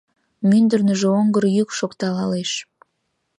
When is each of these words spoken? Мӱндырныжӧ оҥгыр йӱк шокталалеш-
Мӱндырныжӧ 0.49 1.07
оҥгыр 1.19 1.45
йӱк 1.55 1.69
шокталалеш- 1.77 2.51